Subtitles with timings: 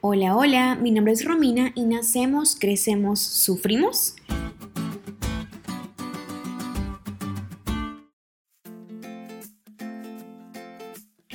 [0.00, 4.14] Hola, hola, mi nombre es Romina y nacemos, crecemos, sufrimos.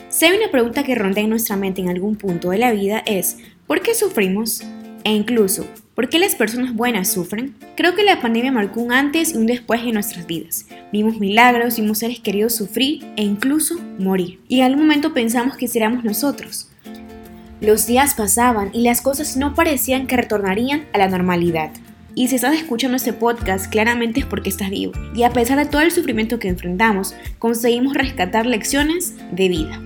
[0.07, 3.03] Si hay una pregunta que ronda en nuestra mente en algún punto de la vida
[3.05, 3.37] es,
[3.67, 4.63] ¿por qué sufrimos?
[5.03, 7.55] E incluso, ¿por qué las personas buenas sufren?
[7.75, 10.67] Creo que la pandemia marcó un antes y un después en nuestras vidas.
[10.93, 14.39] Vimos milagros, vimos seres queridos sufrir e incluso morir.
[14.47, 16.69] Y en algún momento pensamos que seríamos nosotros.
[17.63, 21.71] Los días pasaban y las cosas no parecían que retornarían a la normalidad.
[22.13, 24.91] Y si estás escuchando este podcast, claramente es porque estás vivo.
[25.15, 29.81] Y a pesar de todo el sufrimiento que enfrentamos, conseguimos rescatar lecciones de vida.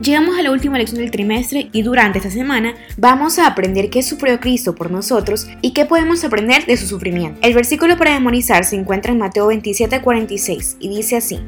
[0.00, 4.02] Llegamos a la última lección del trimestre y durante esta semana vamos a aprender qué
[4.02, 7.38] sufrió Cristo por nosotros y qué podemos aprender de su sufrimiento.
[7.42, 11.40] El versículo para memorizar se encuentra en Mateo 27:46 y dice así: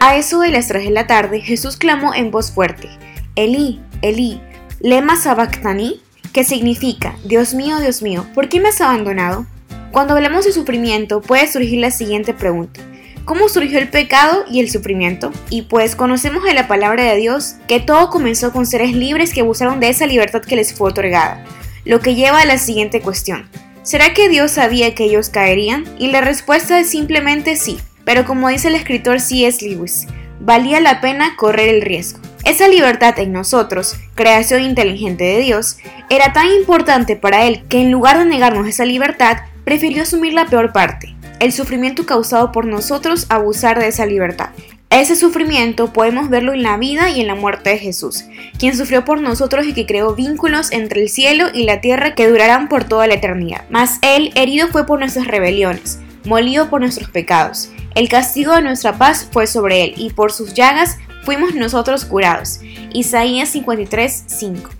[0.00, 2.90] A eso de las 3 de la tarde Jesús clamó en voz fuerte:
[3.36, 4.40] Elí, Elí,
[4.80, 6.00] lema sabactani,
[6.32, 9.46] que significa Dios mío, Dios mío, ¿por qué me has abandonado?
[9.92, 12.80] Cuando hablamos de sufrimiento puede surgir la siguiente pregunta
[13.28, 15.30] cómo surgió el pecado y el sufrimiento.
[15.50, 19.42] Y pues conocemos en la palabra de Dios que todo comenzó con seres libres que
[19.42, 21.44] abusaron de esa libertad que les fue otorgada.
[21.84, 23.46] Lo que lleva a la siguiente cuestión.
[23.82, 25.84] ¿Será que Dios sabía que ellos caerían?
[25.98, 27.78] Y la respuesta es simplemente sí.
[28.06, 29.62] Pero como dice el escritor C.S.
[29.62, 30.06] Lewis,
[30.40, 32.20] valía la pena correr el riesgo.
[32.44, 35.76] Esa libertad en nosotros, creación inteligente de Dios,
[36.08, 40.46] era tan importante para Él que en lugar de negarnos esa libertad, prefirió asumir la
[40.46, 44.50] peor parte, el sufrimiento causado por nosotros abusar de esa libertad.
[44.90, 48.24] Ese sufrimiento podemos verlo en la vida y en la muerte de Jesús,
[48.58, 52.26] quien sufrió por nosotros y que creó vínculos entre el cielo y la tierra que
[52.26, 53.64] durarán por toda la eternidad.
[53.68, 57.70] Mas Él herido fue por nuestras rebeliones, molido por nuestros pecados.
[57.94, 60.96] El castigo de nuestra paz fue sobre Él y por sus llagas
[61.28, 62.60] fuimos nosotros curados.
[62.94, 64.70] Isaías 53, 5.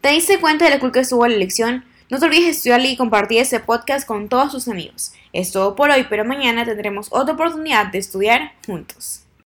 [0.00, 1.84] ¿Te diste cuenta de la culpa que estuvo la elección?
[2.10, 5.12] No te olvides de estudiar y compartir este podcast con todos tus amigos.
[5.32, 9.23] Es todo por hoy, pero mañana tendremos otra oportunidad de estudiar juntos.